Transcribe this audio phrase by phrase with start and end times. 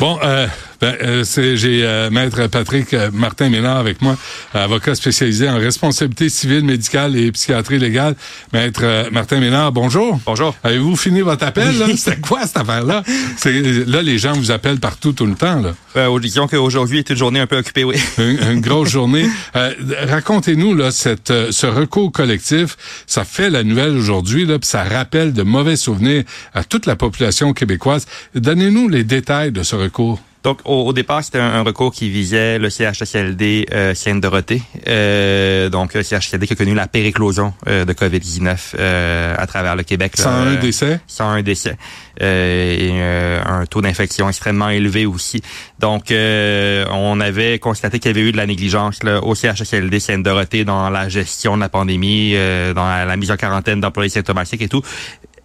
[0.00, 0.46] Bon, euh,
[0.80, 4.16] ben, euh, c'est, j'ai euh, maître Patrick euh, Martin Ménard avec moi,
[4.54, 8.14] avocat spécialisé en responsabilité civile, médicale et psychiatrie légale.
[8.52, 10.18] Maître Martin Ménard, bonjour.
[10.24, 10.54] Bonjour.
[10.64, 11.78] Avez-vous fini votre appel?
[11.78, 11.86] Là?
[11.96, 13.02] c'est quoi cette affaire-là?
[13.36, 13.52] C'est,
[13.86, 15.60] là, les gens vous appellent partout tout le temps.
[15.60, 15.74] Là.
[15.96, 17.96] Euh, disons qu'aujourd'hui est une journée un peu occupée, oui.
[18.18, 19.26] une, grosse journée.
[19.54, 22.76] racontez-nous là, cette, ce recours collectif.
[23.06, 26.24] Ça fait la nouvelle aujourd'hui, là, puis ça rappelle de mauvais souvenirs
[26.54, 28.06] à toute la population québécoise.
[28.34, 30.20] Donnez-nous les détails de ce recours.
[30.42, 34.62] Donc, au, départ, c'était un, recours qui visait le CHSLD euh, Sainte-Dorothée.
[34.88, 39.76] Euh, donc, le CHSLD qui a connu la péréclosion euh, de COVID-19 euh, à travers
[39.76, 40.12] le Québec.
[40.16, 41.00] 101 décès?
[41.06, 41.76] 101 décès.
[42.20, 43.00] et
[43.44, 45.42] un taux d'infection extrêmement élevé aussi.
[45.78, 50.64] Donc, on avait constaté qu'il y avait eu de la négligence là, au CHSLD Sainte-Dorothée
[50.64, 52.34] dans la gestion de la pandémie,
[52.74, 54.82] dans la, la mise en quarantaine d'employés symptomatiques et tout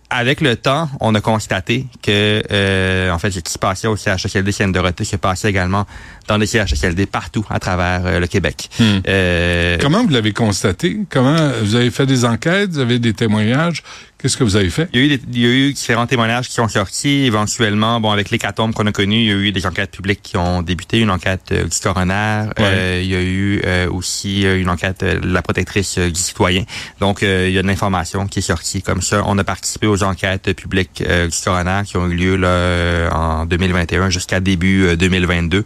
[0.09, 3.95] avec le temps, on a constaté que, euh, en fait, ce qui se passait au
[3.95, 5.85] CHSLD Seine-Dorothée se passait également
[6.27, 8.69] dans les CHSLD partout à travers euh, le Québec.
[8.79, 8.99] Hmm.
[9.07, 10.99] Euh, Comment vous l'avez constaté?
[11.09, 12.71] Comment vous avez fait des enquêtes?
[12.71, 13.83] Vous avez des témoignages?
[14.17, 14.89] Qu'est-ce que vous avez fait?
[14.93, 17.25] Il y, a eu il y a eu différents témoignages qui sont sortis.
[17.25, 20.37] Éventuellement, bon, avec l'hécatombe qu'on a connu, il y a eu des enquêtes publiques qui
[20.37, 22.49] ont débuté, une enquête euh, du coroner.
[22.57, 26.63] Il y a eu aussi une enquête de la protectrice du citoyen.
[26.99, 29.21] Donc, il y a de l'information qui est sortie comme ça.
[29.27, 34.09] On a participé aux enquêtes publiques du coroner qui ont eu lieu là, en 2021
[34.09, 35.63] jusqu'à début 2022.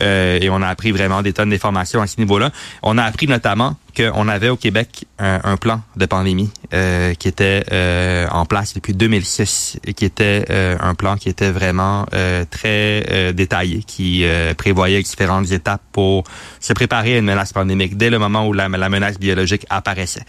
[0.00, 2.50] et on a appris vraiment des tonnes d'informations à ce niveau-là.
[2.82, 7.64] On a appris notamment qu'on avait au Québec un, plan de pandémie euh, qui était
[7.72, 12.06] euh, en place depuis 2006 et qui était euh, un plan qui était vraiment
[12.50, 14.24] très détaillé, qui
[14.56, 16.24] prévoyait différentes étapes pour
[16.60, 20.24] se préparer à une menace pandémique dès le moment où la, menace biologique apparaissait.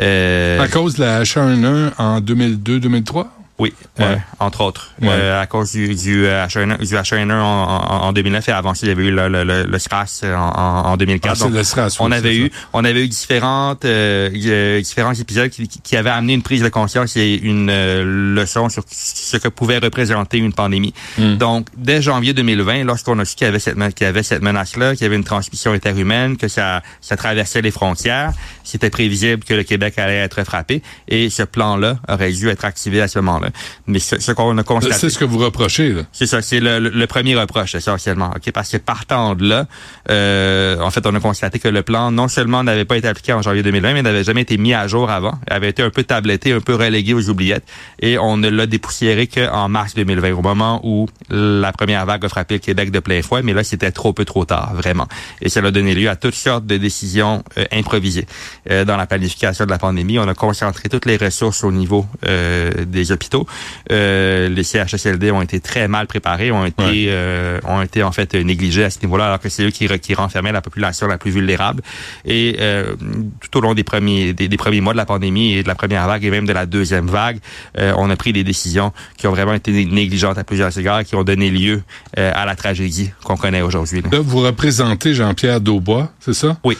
[0.00, 3.26] à cause de la H1N1 en 2002-2003?
[3.58, 4.90] Oui, euh, entre autres.
[5.02, 8.90] Euh, à cause du, du, H1N1, du H1N1 en, en, 2009 et avant il y
[8.90, 11.42] avait eu le, le, le, le SRAS en, en 2004.
[11.42, 15.68] Ah, le SRAS, on avait eu, on avait eu différentes, euh, euh, différents épisodes qui,
[15.68, 17.72] qui, avaient amené une prise de conscience et une
[18.34, 20.92] leçon sur ce que pouvait représenter une pandémie.
[21.16, 21.36] Hmm.
[21.36, 24.42] Donc, dès janvier 2020, lorsqu'on a su qu'il y avait cette, qu'il y avait cette
[24.42, 28.32] menace-là, qu'il y avait une transmission interhumaine, que ça, ça traversait les frontières,
[28.64, 33.00] c'était prévisible que le Québec allait être frappé et ce plan-là aurait dû être activé
[33.00, 33.45] à ce moment-là.
[33.86, 34.94] Mais ce, qu'on a constaté...
[34.96, 36.02] C'est ce que vous reprochez, là.
[36.12, 38.30] C'est ça, c'est le, premier reproche, essentiellement.
[38.34, 38.50] OK?
[38.52, 39.66] Parce que partant de là,
[40.10, 43.32] euh, en fait, on a constaté que le plan, non seulement n'avait pas été appliqué
[43.32, 45.38] en janvier 2020, mais n'avait jamais été mis à jour avant.
[45.48, 47.64] Il avait été un peu tabletté, un peu relégué aux oubliettes.
[48.00, 52.28] Et on ne l'a dépoussiéré qu'en mars 2020, au moment où la première vague a
[52.28, 53.42] frappé le Québec de plein fouet.
[53.42, 55.06] Mais là, c'était trop peu trop tard, vraiment.
[55.40, 58.26] Et ça a donné lieu à toutes sortes de décisions euh, improvisées.
[58.70, 62.06] Euh, dans la planification de la pandémie, on a concentré toutes les ressources au niveau
[62.86, 63.35] des hôpitaux
[63.90, 68.34] euh, les CHSLD ont été très mal préparés, ont été euh, ont été en fait
[68.34, 71.30] négligés à ce niveau-là, alors que c'est eux qui, qui renfermaient la population la plus
[71.30, 71.82] vulnérable.
[72.24, 72.94] Et euh,
[73.40, 76.06] tout au long des premiers des, premiers mois de la pandémie et de la première
[76.06, 77.38] vague et même de la deuxième vague,
[77.76, 81.24] on a pris des décisions qui ont vraiment été négligentes à plusieurs égards, qui ont
[81.24, 81.82] donné lieu
[82.16, 84.02] à la tragédie qu'on connaît aujourd'hui.
[84.02, 84.18] Là.
[84.20, 86.56] vous représentez Jean-Pierre Daubois, c'est ça?
[86.64, 86.76] Oui.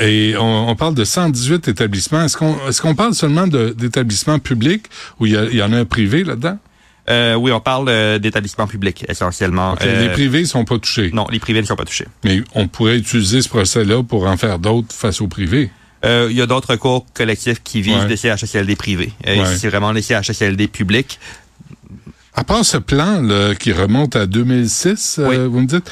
[0.00, 2.22] et on, parle de 118 établissements.
[2.24, 4.86] Est-ce qu'on est-ce qu'on parle seulement d'établissements publics
[5.18, 6.58] où il y, il y en a privé là-dedans?
[7.08, 9.74] Euh, oui, on parle euh, d'établissements publics essentiellement.
[9.80, 11.10] les euh, privés sont pas touchés.
[11.12, 12.06] Non, les privés ne sont pas touchés.
[12.24, 15.70] Mais on pourrait utiliser ce procès-là pour en faire d'autres face aux privés.
[16.04, 19.12] il y a d'autres cours collectifs qui visent des CHSLD privés.
[19.56, 21.18] C'est vraiment des CHSLD publics.
[22.32, 25.90] À part ce plan là, qui remonte à 2006, vous me dites,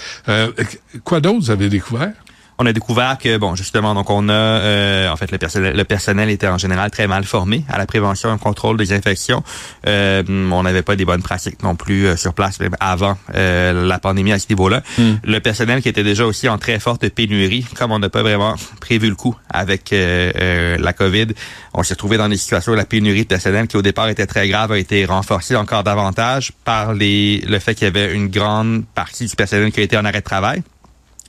[1.04, 2.12] quoi d'autre vous avez découvert?
[2.58, 5.84] On a découvert que bon justement donc on a euh, en fait le personnel le
[5.84, 9.42] personnel était en général très mal formé à la prévention et au contrôle des infections.
[9.86, 13.98] Euh, on n'avait pas des bonnes pratiques non plus euh, sur place même avant la
[13.98, 14.82] pandémie à ce niveau-là.
[14.97, 15.14] Hmm.
[15.24, 18.54] Le personnel qui était déjà aussi en très forte pénurie, comme on n'a pas vraiment
[18.80, 21.28] prévu le coup avec la COVID,
[21.74, 24.26] on s'est retrouvé dans des situations où la pénurie de personnel qui au départ était
[24.26, 28.28] très grave a été renforcée encore davantage par les le fait qu'il y avait une
[28.28, 30.62] grande partie du personnel qui a été en arrêt de travail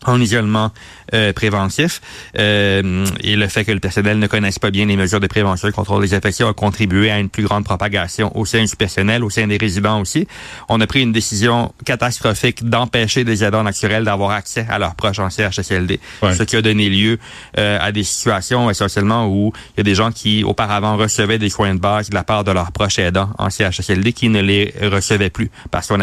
[0.06, 0.72] en isolement
[1.13, 2.01] euh, préventif
[2.38, 5.68] euh, et le fait que le personnel ne connaisse pas bien les mesures de prévention
[5.68, 9.24] et contrôle des infections a contribué à une plus grande propagation au sein du personnel,
[9.24, 10.28] au sein des résidents aussi.
[10.69, 15.19] On a pris une décision catastrophique d'empêcher des aidants naturels d'avoir accès à leurs proches
[15.19, 17.19] en CHSLD, ce qui a donné lieu
[17.57, 21.50] euh, à des situations essentiellement où il y a des gens qui auparavant recevaient des
[21.50, 24.74] soins de base de la part de leurs proches aidants en CHSLD qui ne les
[24.81, 26.00] recevaient plus parce qu'on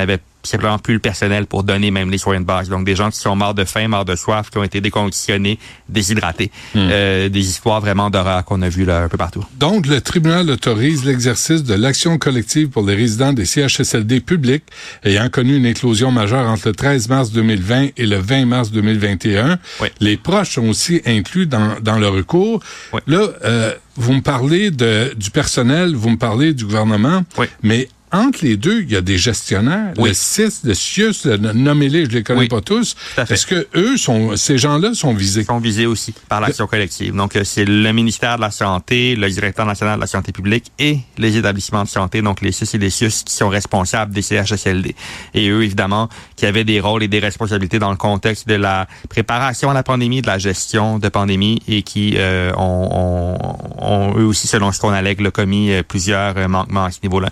[0.47, 2.69] avait simplement plus le personnel pour donner même les soins de base.
[2.69, 5.59] Donc, des gens qui sont morts de faim, morts de soif, qui ont été déconditionnés,
[5.89, 6.51] déshydratés.
[6.75, 6.89] Hmm.
[6.91, 9.45] Euh, des histoires vraiment d'horreur qu'on a vues là un peu partout.
[9.59, 14.65] Donc, le tribunal autorise l'exercice de l'action collective pour les résidents des CHSLD publics
[15.05, 19.59] ayant connu une éclosion majeure entre le 13 mars 2020 et le 20 mars 2021.
[20.01, 22.61] Les proches sont aussi inclus dans, dans le recours.
[23.07, 27.25] Là, euh, vous me parlez de, du personnel, vous me parlez du gouvernement,
[27.63, 29.93] mais entre les deux, il y a des gestionnaires.
[29.97, 32.97] Le CIS, le CIUS, nommez-les, je les connais pas tous.
[33.17, 35.41] Est-ce que eux sont, ces gens-là sont visés?
[35.41, 37.15] Ils sont visés aussi par l'action collective.
[37.15, 40.73] Donc, euh, c'est le ministère de la Santé, le directeur national de la santé publique
[40.79, 44.23] et les établissements de santé, donc les CIS et les CIUS, qui sont responsables des
[44.23, 44.95] CHSLD.
[45.35, 48.87] Et eux, évidemment, qui avaient des rôles et des responsabilités dans le contexte de la
[49.09, 53.37] préparation à la pandémie, de la gestion de pandémie et qui euh, ont,
[53.79, 57.31] ont, eux aussi, selon ce qu'on allègue, commis euh, plusieurs manquements à ce niveau-là.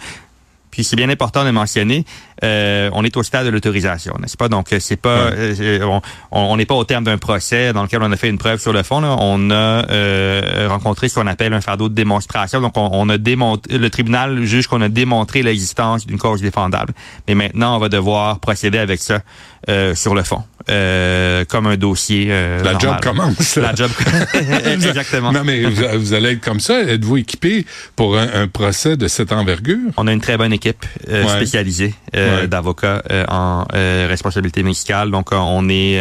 [0.74, 2.04] Puis c'est bien important de mentionner,
[2.42, 4.48] euh, on est au stade de l'autorisation, n'est-ce pas?
[4.48, 6.00] Donc c'est pas, euh,
[6.32, 8.72] on n'est pas au terme d'un procès dans lequel on a fait une preuve sur
[8.72, 9.00] le fond.
[9.00, 9.14] Là.
[9.20, 12.60] On a euh, rencontré ce qu'on appelle un fardeau de démonstration.
[12.60, 16.92] Donc on, a démontré, le tribunal juge qu'on a démontré l'existence d'une cause défendable.
[17.28, 19.20] Mais maintenant on va devoir procéder avec ça
[19.94, 20.42] sur le fond.
[20.70, 22.28] Euh, comme un dossier.
[22.30, 23.56] Euh, la job commence.
[23.56, 23.90] La job,
[24.64, 25.30] exactement.
[25.30, 26.80] Non, mais vous, allez être comme ça.
[26.80, 27.66] Êtes-vous équipé
[27.96, 29.90] pour un, procès de cette envergure?
[29.98, 31.94] On a une très bonne équipe euh, spécialisée
[32.46, 33.66] d'avocats en
[34.08, 35.10] responsabilité médicale.
[35.10, 35.94] Donc, on est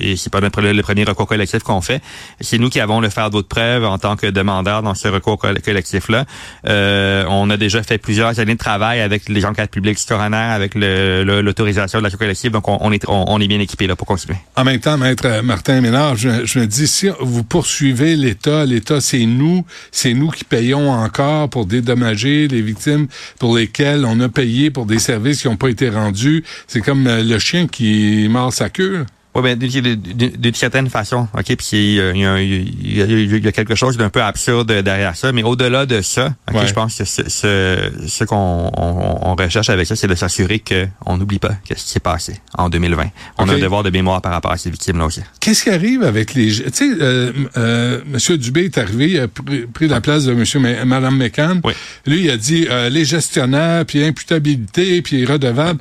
[0.00, 2.00] et c'est pas notre, le premier recours collectif qu'on fait.
[2.40, 5.38] C'est nous qui avons le fardeau de preuve en tant que demandeur dans ce recours
[5.38, 6.24] collectif-là.
[6.64, 10.76] on a déjà fait plusieurs années de travail avec les gens de publics coroner, avec
[10.76, 12.52] l'autorisation de la collective.
[12.52, 14.36] Donc, on, on est bien équipé pour continuer.
[14.56, 19.26] En même temps, maître Martin Ménard, je, me dis, si vous poursuivez l'État, l'État, c'est
[19.26, 23.06] nous, c'est nous qui payons encore pour dédommager les victimes
[23.38, 26.44] pour lesquelles on a payé pour des services qui n'ont pas été rendus.
[26.66, 29.04] C'est comme le chien qui mord sa queue.
[29.34, 31.56] Oui, ben, d'une certaine façon, ok.
[31.56, 36.34] Puis il y, a, quelque chose d'un peu absurde derrière ça, mais au-delà de ça,
[36.52, 41.16] ok, je pense que ce, ce, qu'on on, recherche avec ça, c'est de s'assurer qu'on
[41.16, 43.06] n'oublie pas ce qui s'est passé en 2020.
[43.38, 45.20] On a un devoir de mémoire par rapport à ces victimes-là aussi.
[45.40, 49.28] Qu'est-ce qui arrive avec les, tu sais, euh, euh, Monsieur Dubé est arrivé, il a
[49.28, 51.60] pris, la place de Monsieur, Madame McCann.
[52.06, 55.80] Lui, il a dit euh, les gestionnaires, puis imputabilité, puis redevable.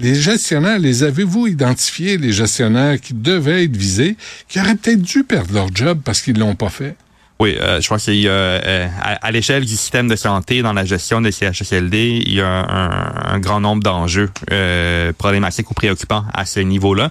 [0.00, 4.16] Les gestionnaires, les avez-vous identifiés, les gestionnaires qui devaient être visés,
[4.48, 6.96] qui auraient peut-être dû perdre leur job parce qu'ils l'ont pas fait?
[7.40, 10.74] Oui, euh, je pense qu'il y a, euh, à, l'échelle du système de santé, dans
[10.74, 16.24] la gestion des CHSLD, il y a un, grand nombre d'enjeux euh, problématiques ou préoccupants
[16.34, 17.08] à ce niveau-là.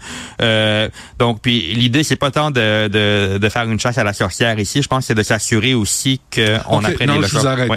[1.18, 4.60] donc, puis l'idée, c'est pas tant de, de, de, faire une chasse à la sorcière
[4.60, 4.84] ici.
[4.84, 7.72] Je pense c'est de s'assurer aussi qu'on okay, apprenne non, je vous arrête.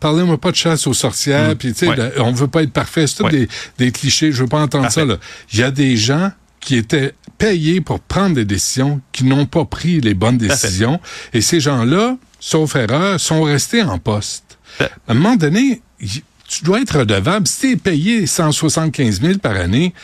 [0.00, 1.50] Parlez-moi pas de chasse aux sorcières.
[1.50, 1.54] Mm.
[1.56, 3.08] Puis, tu sais, on veut pas être parfait.
[3.08, 3.48] C'est tout des,
[3.78, 4.30] des clichés.
[4.30, 5.04] Je veux pas entendre ça.
[5.04, 5.16] Là.
[5.52, 6.30] Il y a des gens
[6.60, 11.00] qui étaient payés pour prendre des décisions, qui n'ont pas pris les bonnes décisions.
[11.32, 14.58] Et ces gens-là, sauf erreur, sont restés en poste.
[14.80, 17.46] À un moment donné, tu dois être redevable.
[17.46, 19.94] Si tu es payé 175 000 par année,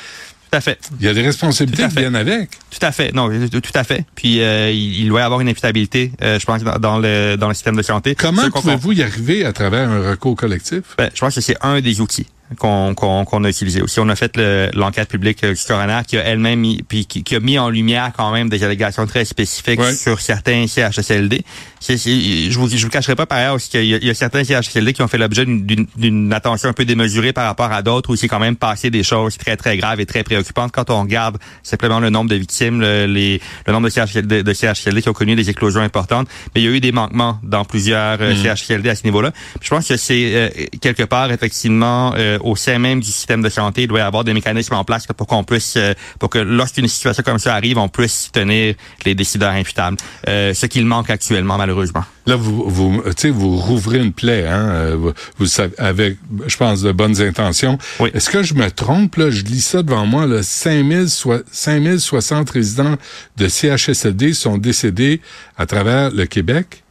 [0.51, 0.79] tout à fait.
[1.01, 2.51] Il y a des responsabilités qui viennent avec.
[2.71, 3.13] Tout à fait.
[3.13, 4.05] Non, tout à fait.
[4.15, 7.55] Puis euh, il doit y avoir une imputabilité, euh, je pense, dans, le dans le
[7.55, 8.15] système de santé.
[8.15, 10.83] Comment pouvez-vous y arriver à travers un recours collectif?
[10.97, 12.27] Ben, je pense que c'est un des outils
[12.59, 14.01] qu'on qu'on a utilisé aussi.
[14.01, 14.37] On a fait
[14.75, 18.31] l'enquête publique du coroner qui a elle-même mis, puis qui, a mis en lumière quand
[18.33, 21.43] même des allégations très spécifiques sur certains CHSLD.
[21.81, 25.03] je vous je vous cacherai pas par ailleurs aussi qu'il y, a certains CHSLD qui
[25.03, 28.29] ont fait l'objet d'une attention un peu démesurée par rapport à d'autres où il s'est
[28.29, 32.01] quand même passé des choses très très graves et très préoccupantes quand on regarde simplement
[32.01, 35.35] le nombre de victimes, le, les, le nombre de CHSLD, de CHSLD qui ont connu
[35.35, 36.29] des éclosions importantes.
[36.55, 38.57] Mais il y a eu des manquements dans plusieurs euh, mm.
[38.57, 39.33] CHSLD à ce niveau-là.
[39.61, 40.49] Je pense que c'est euh,
[40.81, 44.25] quelque part effectivement euh, au sein même du système de santé, il doit y avoir
[44.25, 47.79] des mécanismes en place pour qu'on puisse, euh, pour que lorsqu'une situation comme ça arrive,
[47.79, 48.75] on puisse tenir
[49.05, 49.97] les décideurs imputables.
[50.29, 52.05] Euh, ce qu'il manque actuellement, malheureusement.
[52.27, 56.93] Là, vous, vous, vous rouvrez une plaie, hein, euh, vous, savez, avec, je pense, de
[56.93, 57.79] bonnes intentions.
[58.01, 58.11] Oui.
[58.15, 62.97] Est-ce que je me trompe, là, je lis ça devant moi, là, 5060 résidents
[63.37, 65.21] de CHSLD sont décédés
[65.57, 66.83] à travers le Québec?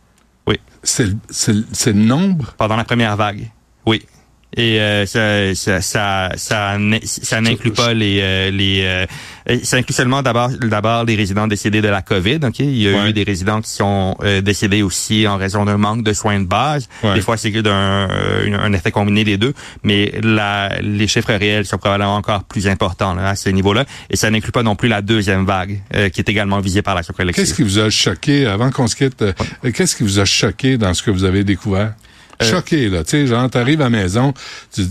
[0.48, 0.60] Oui.
[0.84, 2.54] C'est le nombre?
[2.58, 3.50] Pendant la première vague,
[3.86, 4.04] oui.
[4.56, 9.94] Et euh, ça, ça, ça, ça, ça n'inclut pas les, euh, les euh, ça inclut
[9.94, 12.40] seulement d'abord d'abord les résidents décédés de la COVID.
[12.44, 16.04] Ok, il y a eu des résidents qui sont décédés aussi en raison d'un manque
[16.04, 16.88] de soins de base.
[17.04, 21.78] Des fois, c'est d'un un effet combiné des deux, mais la, les chiffres réels sont
[21.78, 23.86] probablement encore plus importants à ce niveau-là.
[24.10, 27.04] Et ça n'inclut pas non plus la deuxième vague qui est également visée par la
[27.04, 27.44] collective.
[27.44, 29.24] Qu'est-ce qui vous a choqué avant qu'on se quitte
[29.74, 31.94] Qu'est-ce qui vous a choqué dans ce que vous avez découvert?
[32.44, 33.04] Choqué, là.
[33.04, 34.34] Tu sais, genre, t'arrives à la maison,
[34.74, 34.84] tu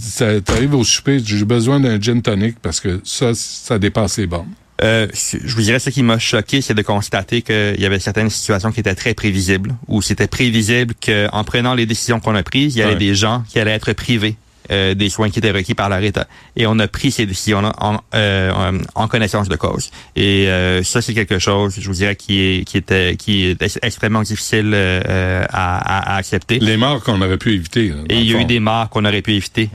[0.45, 4.53] t'arrives au souper, j'ai besoin d'un gin tonic parce que ça, ça dépasse les bornes.
[4.83, 8.31] Euh, je vous dirais ce qui m'a choqué, c'est de constater qu'il y avait certaines
[8.31, 12.75] situations qui étaient très prévisibles, où c'était prévisible qu'en prenant les décisions qu'on a prises,
[12.75, 14.37] il y avait des gens qui allaient être privés
[14.71, 16.27] euh, des soins qui étaient requis par leur État.
[16.57, 19.91] Et on a pris ces décisions-là en, euh, en connaissance de cause.
[20.17, 23.63] Et euh, ça, c'est quelque chose, je vous dirais, qui est qui était qui est
[23.83, 26.59] extrêmement difficile à, à, accepter.
[26.59, 27.93] Les morts qu'on aurait pu éviter.
[28.09, 29.71] Et il y a eu des morts qu'on aurait pu éviter.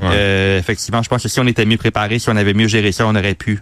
[0.57, 3.07] effectivement, je pense que si on était mieux préparé, si on avait mieux géré ça,
[3.07, 3.59] on aurait pu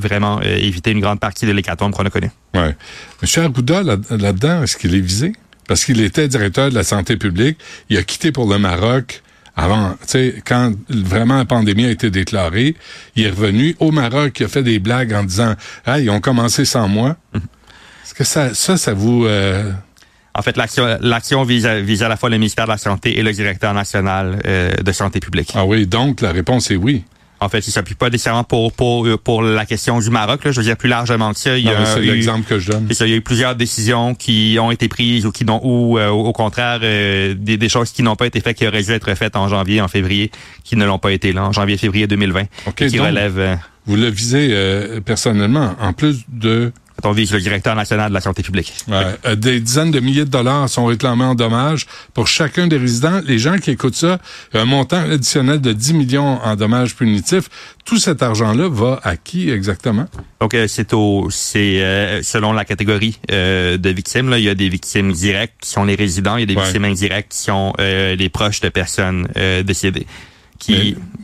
[0.00, 2.30] vraiment éviter une grande partie de l'hécatombe qu'on a connu.
[2.54, 2.74] Ouais.
[3.22, 5.32] Monsieur Argouda, là-dedans, est-ce qu'il est visé?
[5.66, 7.58] Parce qu'il était directeur de la santé publique.
[7.88, 9.22] Il a quitté pour le Maroc
[9.56, 12.74] avant, tu sais, quand vraiment la pandémie a été déclarée,
[13.14, 15.54] il est revenu au Maroc, il a fait des blagues en disant,
[15.86, 17.16] ah, ils ont commencé sans moi.
[17.34, 19.26] Est-ce que ça, ça, ça vous...
[19.26, 19.70] Euh,
[20.36, 23.18] en fait, l'action, l'action vise, à, vise à la fois le ministère de la Santé
[23.18, 25.52] et le directeur national euh, de santé publique.
[25.54, 27.04] Ah oui, donc la réponse est oui.
[27.40, 30.44] En fait, il s'appuie pas nécessairement pour, pour, pour la question du Maroc.
[30.44, 30.52] Là.
[30.52, 31.58] Je veux dire plus largement que ça.
[31.58, 32.88] Il y a, c'est l'exemple que je donne.
[32.88, 36.08] il y a eu plusieurs décisions qui ont été prises ou qui n'ont ou euh,
[36.08, 39.14] au contraire euh, des, des, choses qui n'ont pas été faites, qui auraient dû être
[39.14, 40.30] faites en janvier, en février,
[40.62, 42.44] qui ne l'ont pas été là, en janvier, février 2020.
[42.68, 43.38] Okay, qui relèvent.
[43.38, 44.56] Euh, vous le visez
[45.04, 48.72] personnellement, en plus de on vise le directeur national de la santé publique.
[48.88, 49.36] Ouais.
[49.36, 53.20] Des dizaines de milliers de dollars sont réclamés en dommages pour chacun des résidents.
[53.24, 54.18] Les gens qui écoutent ça,
[54.52, 57.48] un montant additionnel de 10 millions en dommages punitifs.
[57.84, 60.06] Tout cet argent-là va à qui exactement?
[60.40, 64.30] Donc, c'est au, c'est euh, selon la catégorie euh, de victimes.
[64.30, 66.60] Là, il y a des victimes directes qui sont les résidents, il y a des
[66.60, 69.28] victimes indirectes qui sont euh, les proches de personnes
[69.64, 70.06] décédées.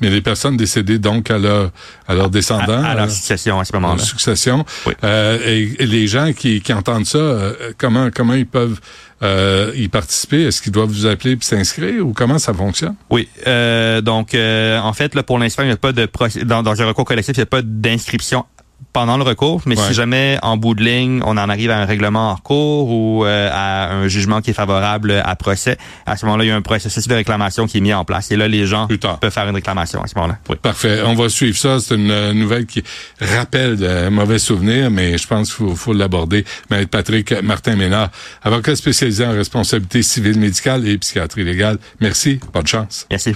[0.00, 1.70] Mais, les personnes décédées donc à leur
[2.08, 4.02] à leurs descendants à, leur succession à ce moment-là.
[4.02, 4.64] succession.
[5.04, 8.80] Euh, et, les gens qui, qui entendent ça euh, comment comment ils peuvent
[9.22, 10.44] euh, y participer?
[10.44, 12.94] Est-ce qu'ils doivent vous appeler puis s'inscrire ou comment ça fonctionne?
[13.10, 16.08] Oui euh, donc en fait là pour l'instant il n'y a pas de
[16.44, 18.44] dans, dans un recours collectif il n'y a pas d'inscription
[18.92, 21.84] pendant le recours, mais si jamais en bout de ligne, on en arrive à un
[21.84, 26.26] règlement en cours ou euh, à un jugement qui est favorable à procès, à ce
[26.26, 28.30] moment-là, il y a un processus de réclamation qui est mis en place.
[28.30, 30.38] Et là, les gens peuvent faire une réclamation à ce moment-là.
[30.48, 30.56] Oui.
[30.60, 31.02] Parfait.
[31.04, 31.78] On va suivre ça.
[31.78, 32.82] C'est une euh, nouvelle qui
[33.20, 36.44] rappelle de mauvais souvenirs, mais je pense qu'il faut, faut l'aborder.
[36.70, 38.10] Maître Patrick Martin Ménard,
[38.42, 41.78] avocat spécialisé en responsabilité civile, médicale et psychiatrie légale.
[42.00, 42.40] Merci.
[42.52, 43.06] Bonne chance.
[43.10, 43.34] Merci.